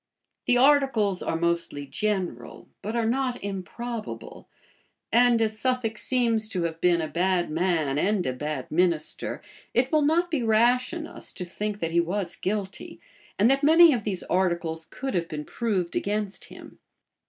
[*] 0.25 0.45
The 0.47 0.57
articles 0.57 1.21
are 1.21 1.35
mostly 1.37 1.85
general, 1.85 2.67
but 2.81 2.95
are 2.95 3.05
not 3.05 3.37
improbable; 3.43 4.49
and 5.11 5.39
as 5.43 5.59
Suffolk 5.59 5.99
seems 5.99 6.47
to 6.47 6.63
have 6.63 6.81
been 6.81 7.01
a 7.01 7.07
bad 7.07 7.51
man 7.51 7.99
and 7.99 8.25
a 8.25 8.33
bad 8.33 8.71
minister, 8.71 9.43
it 9.75 9.91
will 9.91 10.01
not 10.01 10.31
be 10.31 10.41
rash 10.41 10.91
in 10.91 11.05
us 11.05 11.31
to 11.33 11.45
think 11.45 11.77
that 11.81 11.91
he 11.91 11.99
was 11.99 12.35
guilty, 12.35 12.99
and 13.37 13.47
that 13.51 13.61
many 13.63 13.93
of 13.93 14.03
these 14.03 14.23
articles 14.23 14.87
could 14.89 15.13
have 15.13 15.27
been 15.27 15.45
proved 15.45 15.95
against 15.95 16.45
him. 16.45 16.79